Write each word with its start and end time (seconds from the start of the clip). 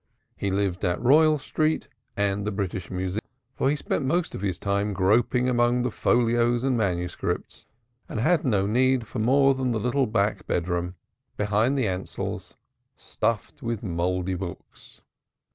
He 0.35 0.49
lived 0.49 0.83
at 0.83 0.99
Royal 0.99 1.37
Street 1.37 1.87
and 2.17 2.43
the 2.43 2.51
British 2.51 2.89
Museum, 2.89 3.21
for 3.53 3.69
he 3.69 3.75
spent 3.75 4.03
most 4.03 4.33
of 4.33 4.41
his 4.41 4.57
time 4.57 4.93
groping 4.93 5.47
among 5.47 5.83
the 5.83 5.91
folios 5.91 6.63
and 6.63 6.75
manuscripts, 6.75 7.67
and 8.09 8.19
had 8.19 8.43
no 8.43 8.65
need 8.65 9.05
for 9.05 9.19
more 9.19 9.53
than 9.53 9.69
the 9.69 9.79
little 9.79 10.07
back 10.07 10.47
bedroom, 10.47 10.95
behind 11.37 11.77
the 11.77 11.85
Ansells, 11.85 12.55
stuffed 12.97 13.61
with 13.61 13.83
mouldy 13.83 14.33
books. 14.33 15.01